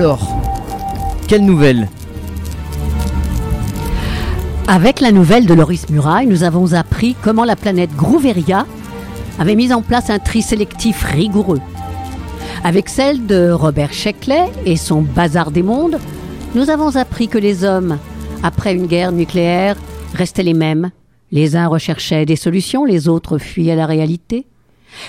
[0.00, 0.28] Alors,
[1.26, 1.88] quelle nouvelle?
[4.68, 8.64] Avec la nouvelle de Loris Muraille, nous avons appris comment la planète Grouveria
[9.40, 11.58] avait mis en place un tri sélectif rigoureux.
[12.62, 15.98] Avec celle de Robert Sheckley et son Bazar des mondes,
[16.54, 17.98] nous avons appris que les hommes,
[18.44, 19.74] après une guerre nucléaire,
[20.14, 20.92] restaient les mêmes.
[21.32, 24.46] Les uns recherchaient des solutions, les autres fuyaient la réalité.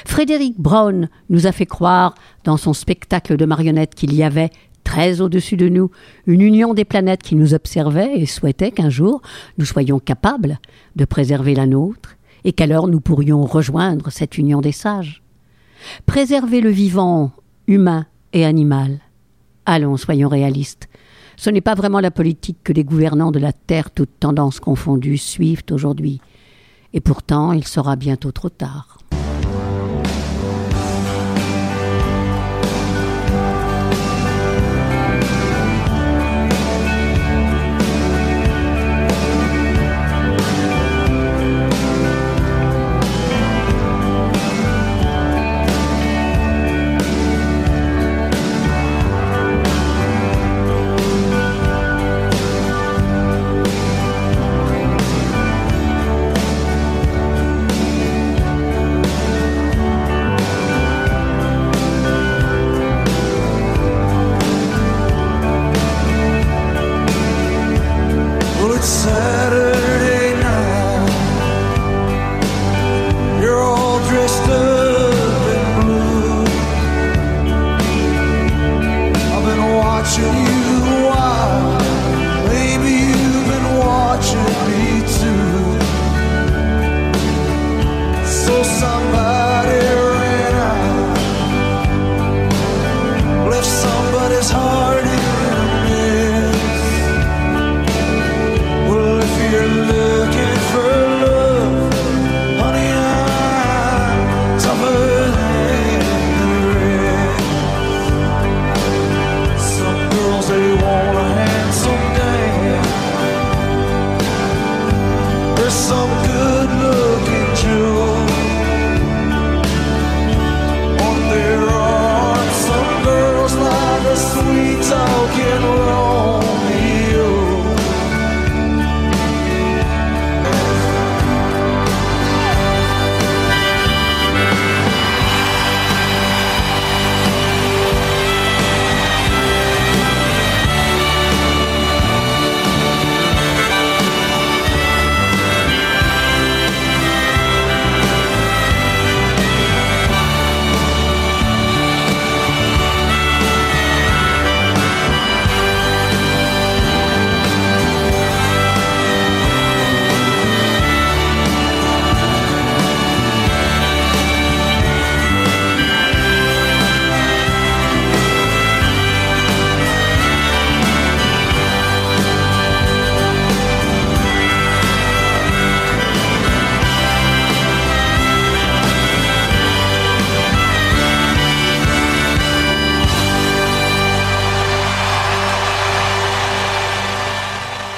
[0.05, 4.49] Frédéric Brown nous a fait croire, dans son spectacle de marionnettes, qu'il y avait,
[4.89, 5.91] très au-dessus de nous,
[6.25, 9.21] une union des planètes qui nous observait et souhaitait qu'un jour
[9.59, 10.57] nous soyons capables
[10.95, 15.21] de préserver la nôtre, et qu'alors nous pourrions rejoindre cette union des sages.
[16.07, 17.31] Préserver le vivant,
[17.67, 18.99] humain et animal.
[19.67, 20.89] Allons, soyons réalistes.
[21.37, 25.19] Ce n'est pas vraiment la politique que les gouvernants de la Terre, toutes tendances confondues,
[25.19, 26.19] suivent aujourd'hui.
[26.93, 28.97] Et pourtant, il sera bientôt trop tard.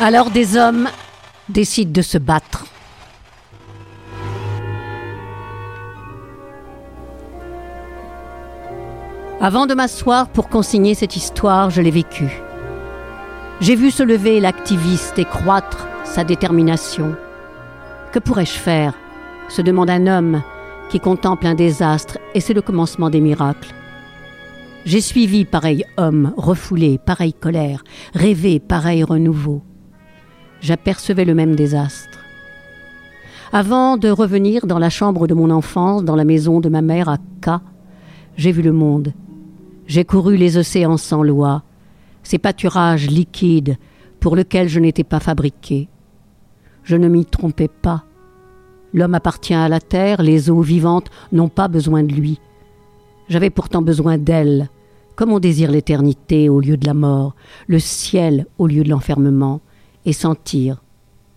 [0.04, 0.90] Alors des hommes
[1.48, 2.66] décident de se battre.
[9.40, 12.42] Avant de m'asseoir pour consigner cette histoire, je l'ai vécue.
[13.60, 17.16] J'ai vu se lever l'activiste et croître sa détermination.
[18.12, 18.96] Que pourrais-je faire?
[19.50, 20.42] se demande un homme
[20.90, 23.76] qui contemple un désastre et c'est le commencement des miracles.
[24.84, 27.84] J'ai suivi pareil homme, refoulé, pareille colère,
[28.16, 29.62] rêvé, pareil renouveau.
[30.61, 32.19] J'apercevais le même désastre.
[33.52, 37.09] Avant de revenir dans la chambre de mon enfance, dans la maison de ma mère
[37.09, 37.59] à K,
[38.37, 39.13] j'ai vu le monde.
[39.87, 41.63] J'ai couru les océans sans loi,
[42.23, 43.78] ces pâturages liquides
[44.19, 45.90] pour lesquels je n'étais pas fabriqué.
[46.84, 48.05] Je ne m'y trompais pas.
[48.93, 52.40] L'homme appartient à la terre, les eaux vivantes n'ont pas besoin de lui.
[53.29, 54.69] J'avais pourtant besoin d'elle,
[55.16, 57.35] comme on désire l'éternité au lieu de la mort,
[57.67, 59.61] le ciel au lieu de l'enfermement,
[60.06, 60.84] et sentir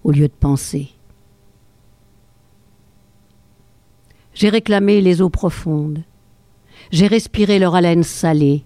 [0.02, 0.90] au lieu de penser.
[4.34, 6.02] J'ai réclamé les eaux profondes,
[6.90, 8.64] j'ai respiré leur haleine salée,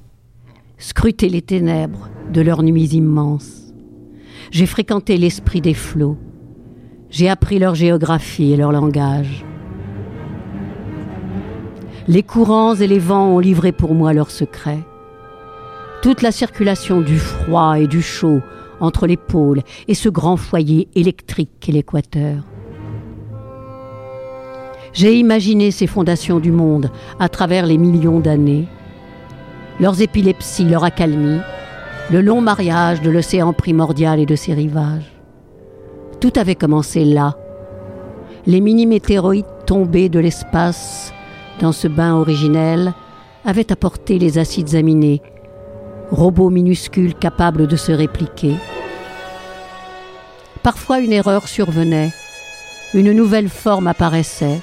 [0.79, 3.73] scruté les ténèbres de leurs nuits immenses.
[4.51, 6.17] J'ai fréquenté l'esprit des flots,
[7.11, 9.45] j'ai appris leur géographie et leur langage.
[12.07, 14.83] Les courants et les vents ont livré pour moi leurs secrets.
[16.01, 18.41] toute la circulation du froid et du chaud
[18.81, 22.45] entre les pôles et ce grand foyer électrique qu'est l'équateur.
[24.93, 28.67] J'ai imaginé ces fondations du monde à travers les millions d'années,
[29.81, 31.41] leurs épilepsies, leur accalmie,
[32.11, 35.13] le long mariage de l'océan primordial et de ses rivages.
[36.21, 37.37] Tout avait commencé là.
[38.47, 41.13] Les mini-météoroïdes tombés de l'espace
[41.61, 42.95] dans ce bain originel
[43.45, 45.21] avaient apporté les acides aminés,
[46.11, 48.57] robots minuscules capables de se répliquer.
[50.63, 52.13] Parfois une erreur survenait,
[52.95, 54.61] une nouvelle forme apparaissait.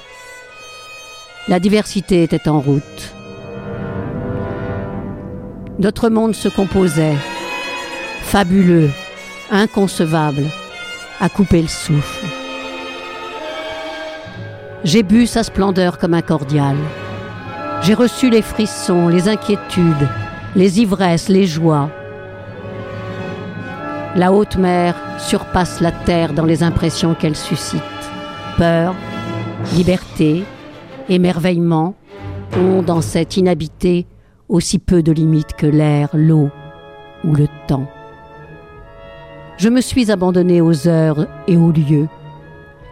[1.48, 3.14] La diversité était en route.
[5.78, 7.16] Notre monde se composait,
[8.22, 8.90] fabuleux,
[9.50, 10.44] inconcevable,
[11.20, 12.26] à couper le souffle.
[14.84, 16.76] J'ai bu sa splendeur comme un cordial.
[17.82, 20.08] J'ai reçu les frissons, les inquiétudes,
[20.56, 21.90] les ivresses, les joies.
[24.16, 27.82] La haute mer surpasse la terre dans les impressions qu'elle suscite.
[28.56, 28.94] Peur,
[29.74, 30.44] liberté,
[31.10, 31.94] émerveillement
[32.56, 34.06] ont dans cette inhabité
[34.48, 36.50] aussi peu de limites que l'air, l'eau
[37.22, 37.86] ou le temps.
[39.58, 42.08] Je me suis abandonné aux heures et aux lieux.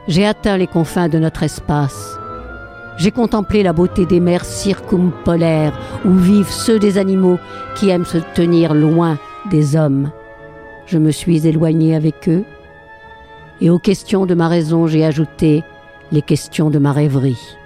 [0.06, 2.18] J'ai atteint les confins de notre espace.
[2.96, 7.38] J'ai contemplé la beauté des mers circumpolaires où vivent ceux des animaux
[7.76, 9.18] qui aiment se tenir loin
[9.50, 10.10] des hommes.
[10.86, 12.44] Je me suis éloigné avec eux
[13.60, 15.64] et aux questions de ma raison j'ai ajouté
[16.12, 17.56] les questions de ma rêverie.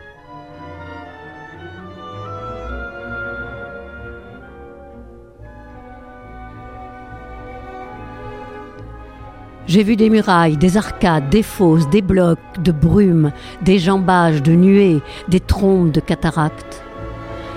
[9.69, 14.53] J'ai vu des murailles, des arcades, des fosses, des blocs de brume, des jambages de
[14.53, 16.83] nuées, des trompes de cataractes.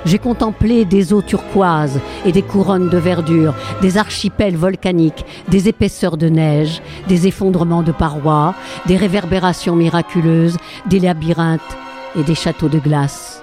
[0.04, 6.18] J'ai contemplé des eaux turquoises et des couronnes de verdure, des archipels volcaniques, des épaisseurs
[6.18, 8.56] de neige, des effondrements de parois,
[8.88, 10.58] des réverbérations miraculeuses,
[10.88, 11.78] des labyrinthes
[12.20, 13.42] et des châteaux de glace.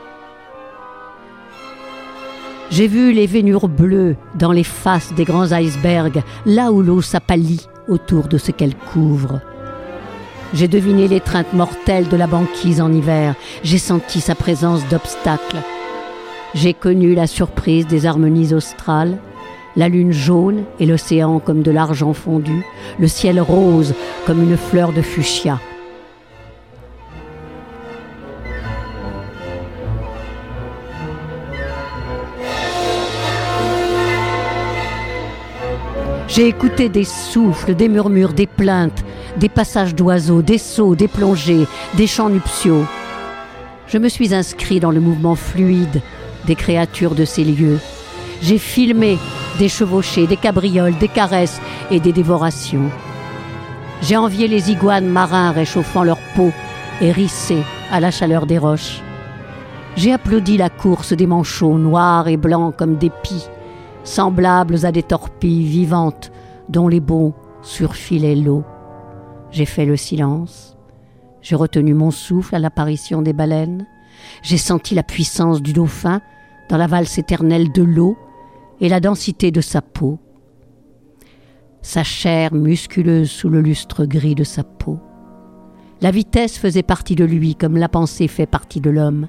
[2.71, 7.67] J'ai vu les vénures bleues dans les faces des grands icebergs, là où l'eau s'appalit
[7.89, 9.41] autour de ce qu'elle couvre.
[10.55, 15.59] J'ai deviné l'étreinte mortelle de la banquise en hiver, j'ai senti sa présence d'obstacles.
[16.55, 19.19] J'ai connu la surprise des harmonies australes,
[19.77, 22.65] la lune jaune et l'océan comme de l'argent fondu,
[22.99, 23.95] le ciel rose
[24.27, 25.61] comme une fleur de fuchsia.
[36.39, 39.05] J'ai écouté des souffles, des murmures, des plaintes,
[39.39, 42.85] des passages d'oiseaux, des sauts, des plongées, des chants nuptiaux.
[43.89, 46.01] Je me suis inscrit dans le mouvement fluide
[46.47, 47.81] des créatures de ces lieux.
[48.41, 49.19] J'ai filmé
[49.59, 52.89] des chevauchées, des cabrioles, des caresses et des dévorations.
[54.03, 56.53] J'ai envié les iguanes marins réchauffant leur peau
[57.01, 59.03] hérissée à la chaleur des roches.
[59.97, 63.49] J'ai applaudi la course des manchots noirs et blancs comme des pies
[64.09, 66.33] semblables à des torpilles vivantes
[66.69, 68.65] dont les bons surfilaient l'eau.
[69.51, 70.77] J'ai fait le silence.
[71.43, 73.87] J'ai retenu mon souffle à l'apparition des baleines.
[74.43, 76.21] J'ai senti la puissance du dauphin
[76.69, 78.17] dans la valse éternelle de l'eau
[78.81, 80.19] et la densité de sa peau.
[81.83, 84.99] Sa chair musculeuse sous le lustre gris de sa peau.
[86.01, 89.29] La vitesse faisait partie de lui comme la pensée fait partie de l'homme.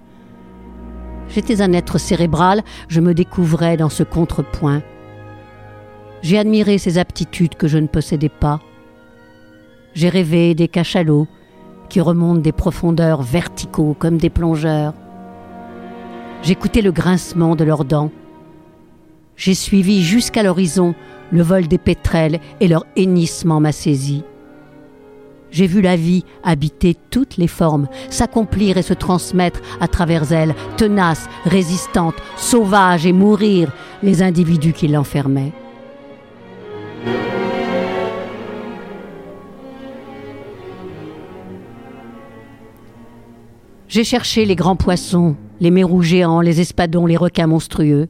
[1.30, 4.82] J'étais un être cérébral, je me découvrais dans ce contrepoint.
[6.22, 8.60] J'ai admiré ces aptitudes que je ne possédais pas.
[9.94, 11.28] J'ai rêvé des cachalots
[11.88, 14.94] qui remontent des profondeurs verticaux comme des plongeurs.
[16.42, 18.12] J'écoutais le grincement de leurs dents.
[19.36, 20.96] J'ai suivi jusqu'à l'horizon
[21.32, 24.24] le vol des pétrels et leur hennissement m'a saisi.
[25.52, 30.54] J'ai vu la vie habiter toutes les formes, s'accomplir et se transmettre à travers elle,
[30.78, 33.72] tenace, résistante, sauvage et mourir
[34.04, 35.52] les individus qui l'enfermaient.
[43.88, 48.08] J'ai cherché les grands poissons, les mérous géants, les espadons, les requins monstrueux.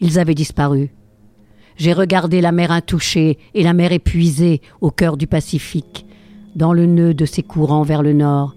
[0.00, 0.92] Ils avaient disparu.
[1.76, 6.06] J'ai regardé la mer intouchée et la mer épuisée au cœur du Pacifique
[6.56, 8.54] dans le nœud de ses courants vers le nord.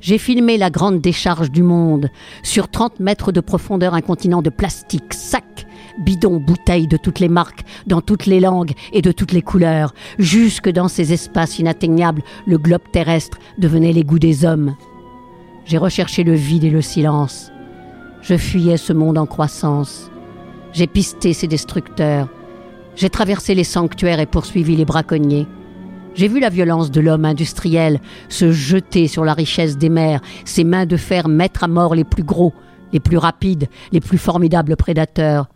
[0.00, 2.10] J'ai filmé la grande décharge du monde.
[2.42, 5.66] Sur 30 mètres de profondeur, un continent de plastique, sacs,
[5.98, 9.94] bidons, bouteilles de toutes les marques, dans toutes les langues et de toutes les couleurs.
[10.18, 14.76] Jusque dans ces espaces inatteignables, le globe terrestre devenait l'égout des hommes.
[15.64, 17.50] J'ai recherché le vide et le silence.
[18.22, 20.10] Je fuyais ce monde en croissance.
[20.72, 22.28] J'ai pisté ses destructeurs,
[22.94, 25.46] J'ai traversé les sanctuaires et poursuivi les braconniers.
[26.18, 30.64] J'ai vu la violence de l'homme industriel se jeter sur la richesse des mers, ses
[30.64, 32.52] mains de fer mettre à mort les plus gros,
[32.92, 35.46] les plus rapides, les plus formidables prédateurs.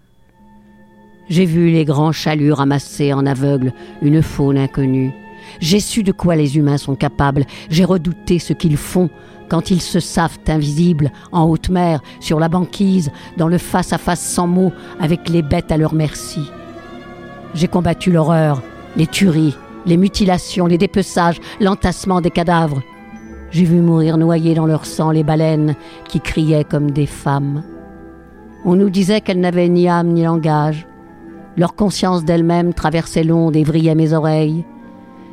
[1.29, 5.13] J'ai vu les grands chaluts ramasser en aveugle une faune inconnue.
[5.59, 9.11] J'ai su de quoi les humains sont capables, j'ai redouté ce qu'ils font
[9.49, 14.47] quand ils se savent invisibles en haute mer, sur la banquise, dans le face-à-face sans
[14.47, 16.49] mots, avec les bêtes à leur merci.
[17.53, 18.63] J'ai combattu l'horreur,
[18.97, 22.83] les tueries, les mutilations, les dépeçages, l'entassement des cadavres.
[23.51, 25.75] J'ai vu mourir noyés dans leur sang les baleines
[26.09, 27.63] qui criaient comme des femmes.
[28.65, 30.87] On nous disait qu'elles n'avaient ni âme ni langage.
[31.57, 34.65] Leur conscience d'elles-mêmes traversait l'onde et vrillait mes oreilles.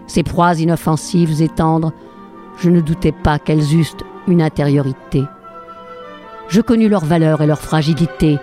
[0.07, 1.93] Ces proies inoffensives et tendres,
[2.57, 3.95] je ne doutais pas qu'elles eussent
[4.27, 5.23] une intériorité.
[6.49, 8.37] Je connus leur valeur et leur fragilité.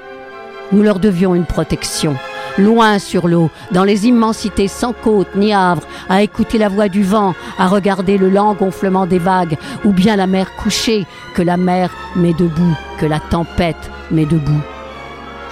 [0.73, 2.17] Nous leur devions une protection.
[2.59, 7.03] Loin sur l'eau, dans les immensités sans côte ni havre, à écouter la voix du
[7.03, 11.59] vent, à regarder le lent gonflement des vagues, ou bien la mer couchée, que la
[11.59, 14.63] mer met debout, que la tempête met debout.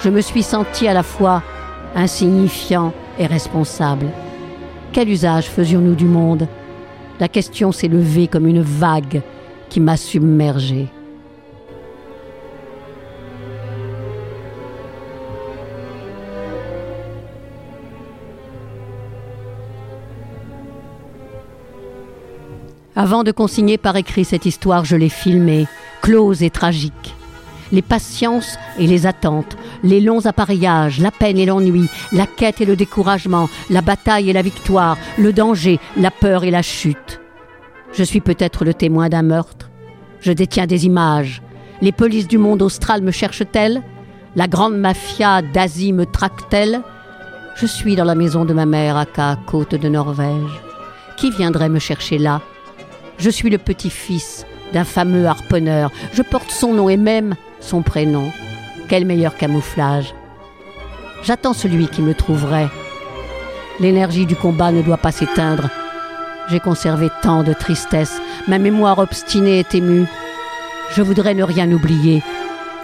[0.03, 1.43] Je me suis senti à la fois
[1.95, 4.07] insignifiant et responsable.
[4.91, 6.47] Quel usage faisions-nous du monde?
[7.19, 9.21] La question s'est levée comme une vague
[9.69, 10.89] qui m'a submergé.
[22.97, 25.67] Avant de consigner par écrit cette histoire, je l'ai filmée,
[26.01, 27.13] close et tragique.
[27.73, 32.65] Les patiences et les attentes, les longs appareillages, la peine et l'ennui, la quête et
[32.65, 37.19] le découragement, la bataille et la victoire, le danger, la peur et la chute.
[37.91, 39.69] Je suis peut-être le témoin d'un meurtre.
[40.21, 41.41] Je détiens des images.
[41.81, 43.81] Les polices du monde austral me cherchent-elles?
[44.37, 46.81] La grande mafia d'Asie me traque-t-elle
[47.57, 50.61] Je suis dans la maison de ma mère à Ka, côte de Norvège.
[51.17, 52.41] Qui viendrait me chercher là?
[53.17, 55.91] Je suis le petit-fils d'un fameux harponneur.
[56.13, 58.31] Je porte son nom et même son prénom.
[58.89, 60.13] Quel meilleur camouflage
[61.23, 62.69] J'attends celui qui me trouverait.
[63.79, 65.69] L'énergie du combat ne doit pas s'éteindre.
[66.49, 70.05] J'ai conservé tant de tristesse, ma mémoire obstinée est émue.
[70.93, 72.21] Je voudrais ne rien oublier.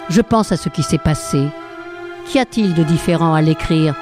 [0.10, 1.48] Je pense à ce qui s'est passé.
[2.26, 3.96] Qu'y a-t-il de différent à l'écrire?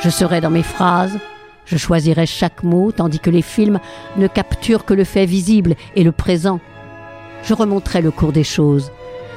[0.00, 1.18] Je serai dans mes phrases,
[1.64, 3.78] je choisirai chaque mot, tandis que les films
[4.16, 6.60] ne capturent que le fait visible et le présent.
[7.42, 8.90] Je remonterai le cours des choses.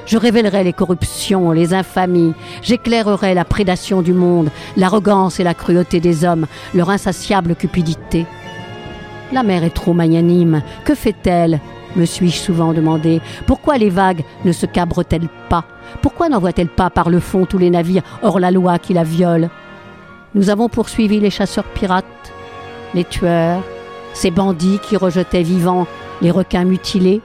[0.06, 6.00] Je révélerai les corruptions, les infamies, j'éclairerai la prédation du monde, l'arrogance et la cruauté
[6.00, 8.26] des hommes, leur insatiable cupidité.
[9.34, 10.62] La mer est trop magnanime.
[10.86, 11.60] Que fait-elle?
[11.96, 13.22] me suis-je souvent demandé.
[13.48, 15.66] Pourquoi les vagues ne se cabrent-elles pas?
[16.02, 19.50] Pourquoi n'envoient-elles pas par le fond tous les navires hors la loi qui la violent
[20.36, 22.06] Nous avons poursuivi les chasseurs pirates,
[22.94, 23.64] les tueurs,
[24.14, 25.88] ces bandits qui rejetaient vivants
[26.22, 27.22] les requins mutilés,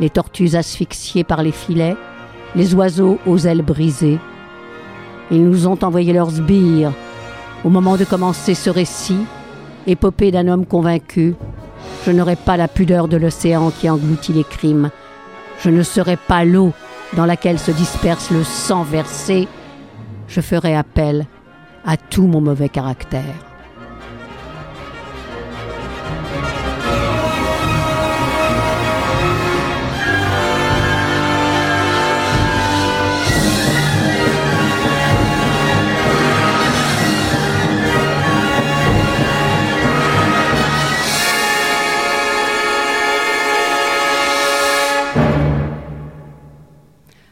[0.00, 1.96] les tortues asphyxiées par les filets,
[2.54, 4.18] les oiseaux aux ailes brisées.
[5.30, 6.92] Ils nous ont envoyé leurs sbires.
[7.64, 9.24] Au moment de commencer ce récit,
[9.86, 11.34] épopée d'un homme convaincu,
[12.04, 14.90] je n'aurai pas la pudeur de l'océan qui engloutit les crimes.
[15.60, 16.72] Je ne serai pas l'eau
[17.14, 19.48] dans laquelle se disperse le sang versé.
[20.28, 21.26] Je ferai appel
[21.86, 23.22] à tout mon mauvais caractère.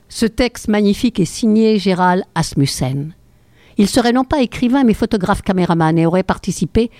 [0.08, 3.14] Ce texte magnifique est signé Gérald Asmussen.
[3.78, 6.90] Il serait non pas écrivain mais photographe caméraman et aurait participé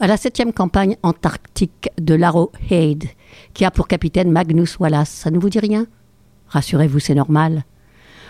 [0.00, 3.04] à la septième campagne antarctique de l'Arrowhead,
[3.54, 5.10] qui a pour capitaine Magnus Wallace.
[5.10, 5.86] Ça ne vous dit rien?
[6.48, 7.64] Rassurez-vous, c'est normal.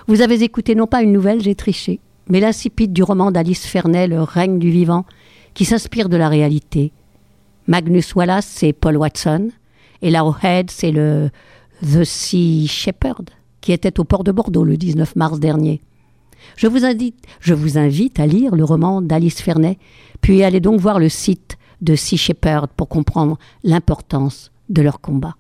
[0.06, 4.06] Vous avez écouté non pas une nouvelle, j'ai triché, mais l'insipide du roman d'Alice Ferney,
[4.06, 5.04] Le règne du vivant,
[5.52, 6.92] qui s'inspire de la réalité.
[7.66, 9.50] Magnus Wallace, c'est Paul Watson,
[10.00, 11.30] et l'Arrowhead, c'est le
[11.82, 15.80] The Sea Shepherd qui était au port de Bordeaux le 19 mars dernier.
[16.56, 16.84] Je vous,
[17.78, 19.78] invite, à lire le roman d'Alice Ferney,
[20.20, 25.36] puis allez donc voir le site de Sea Shepherd pour comprendre l'importance de leur combat.